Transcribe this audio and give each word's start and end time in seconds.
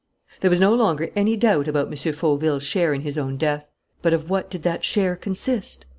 There 0.39 0.49
was 0.49 0.59
no 0.59 0.73
longer 0.73 1.11
any 1.15 1.37
doubt 1.37 1.67
about 1.67 1.85
M. 1.89 1.93
Fauville's 2.13 2.63
share 2.63 2.91
in 2.91 3.01
his 3.01 3.19
own 3.19 3.37
death. 3.37 3.67
But 4.01 4.13
of 4.13 4.31
what 4.31 4.49
did 4.49 4.63
that 4.63 4.83
share 4.83 5.15
consist? 5.15 5.85